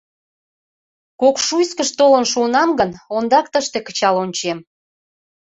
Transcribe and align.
—Кокшуйскыш 1.21 1.89
толын 1.99 2.25
шуынам 2.31 2.69
гын, 2.79 2.91
ондак 3.15 3.45
тыште 3.53 3.79
кычал 3.87 4.15
ончем. 4.23 4.57